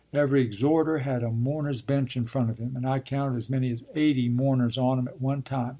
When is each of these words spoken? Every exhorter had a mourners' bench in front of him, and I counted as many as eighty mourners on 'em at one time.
Every 0.13 0.41
exhorter 0.41 0.97
had 0.97 1.21
a 1.21 1.29
mourners' 1.29 1.83
bench 1.83 2.17
in 2.17 2.25
front 2.25 2.49
of 2.49 2.57
him, 2.57 2.75
and 2.75 2.87
I 2.87 2.97
counted 3.01 3.35
as 3.35 3.51
many 3.51 3.69
as 3.69 3.85
eighty 3.93 4.29
mourners 4.29 4.75
on 4.75 4.97
'em 4.97 5.07
at 5.07 5.21
one 5.21 5.43
time. 5.43 5.69